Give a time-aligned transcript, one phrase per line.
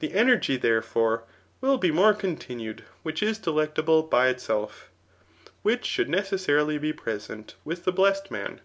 [0.00, 1.22] The energy, therefore,
[1.60, 4.90] will be more continued wl^i^is delectable by itself;
[5.62, 8.60] which should necessarily be pre$^t with the blessed man.